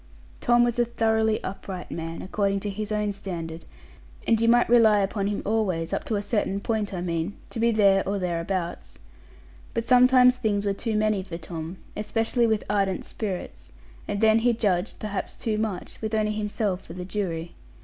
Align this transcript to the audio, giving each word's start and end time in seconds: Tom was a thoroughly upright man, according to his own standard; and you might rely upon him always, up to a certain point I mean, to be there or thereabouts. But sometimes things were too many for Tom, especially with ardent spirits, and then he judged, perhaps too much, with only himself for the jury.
Tom 0.39 0.63
was 0.63 0.79
a 0.79 0.85
thoroughly 0.85 1.43
upright 1.43 1.91
man, 1.91 2.23
according 2.23 2.59
to 2.61 2.71
his 2.71 2.91
own 2.91 3.13
standard; 3.13 3.65
and 4.25 4.41
you 4.41 4.47
might 4.47 4.67
rely 4.67 4.97
upon 4.97 5.27
him 5.27 5.43
always, 5.45 5.93
up 5.93 6.03
to 6.05 6.15
a 6.15 6.23
certain 6.23 6.59
point 6.59 6.91
I 6.91 7.01
mean, 7.01 7.35
to 7.51 7.59
be 7.59 7.69
there 7.69 8.01
or 8.09 8.17
thereabouts. 8.17 8.97
But 9.75 9.85
sometimes 9.85 10.37
things 10.37 10.65
were 10.65 10.73
too 10.73 10.95
many 10.97 11.21
for 11.21 11.37
Tom, 11.37 11.77
especially 11.95 12.47
with 12.47 12.63
ardent 12.67 13.05
spirits, 13.05 13.71
and 14.07 14.21
then 14.21 14.39
he 14.39 14.53
judged, 14.53 14.97
perhaps 14.97 15.35
too 15.35 15.59
much, 15.59 16.01
with 16.01 16.15
only 16.15 16.31
himself 16.31 16.83
for 16.83 16.93
the 16.93 17.05
jury. 17.05 17.53